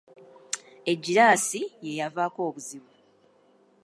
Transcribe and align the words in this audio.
Eggiraasi 0.91 1.61
ye 1.85 1.91
yavaako 1.99 2.39
obuzibu. 2.49 2.91